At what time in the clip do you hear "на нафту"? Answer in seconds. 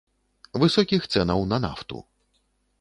1.53-2.03